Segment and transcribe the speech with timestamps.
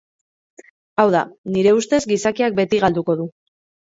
[1.01, 1.19] Hau da,
[1.57, 3.31] nire ustez gizakiak beti galduko du.